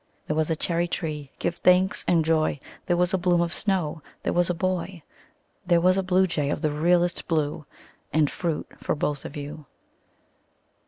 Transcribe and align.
There 0.25 0.35
was 0.35 0.49
a 0.49 0.55
cherry 0.55 0.87
tree, 0.87 1.29
give 1.37 1.57
thanks 1.57 2.03
and 2.07 2.25
joy! 2.25 2.59
There 2.87 2.97
was 2.97 3.13
a 3.13 3.19
bloom 3.19 3.39
of 3.39 3.53
snow 3.53 4.01
There 4.23 4.33
was 4.33 4.49
a 4.49 4.55
boy 4.55 5.03
There 5.67 5.79
was 5.79 5.95
a 5.95 6.01
bluejay 6.01 6.49
of 6.49 6.61
the 6.63 6.71
realest 6.71 7.27
blue 7.27 7.67
And 8.11 8.27
fruit 8.27 8.67
for 8.79 8.95
both 8.95 9.25
of 9.25 9.37
you. 9.37 9.67